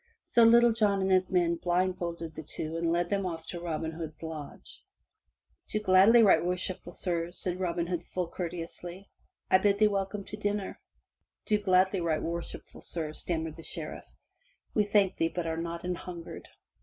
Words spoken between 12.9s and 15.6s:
stammered the Sheriff. "We thank thee but are